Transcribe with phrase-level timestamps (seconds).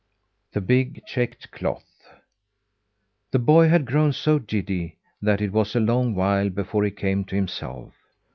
[0.53, 2.07] THE BIG CHECKED CLOTH
[3.29, 7.23] The boy had grown so giddy that it was a long while before he came
[7.25, 7.93] to himself.